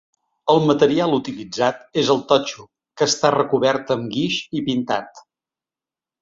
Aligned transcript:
El 0.51 0.59
material 0.69 1.11
utilitzat 1.17 1.99
és 2.03 2.09
el 2.13 2.23
totxo 2.31 2.65
que 3.01 3.09
està 3.11 3.31
recobert 3.37 3.93
amb 3.97 4.11
guix 4.17 4.41
i 4.61 4.65
pintat. 4.71 5.23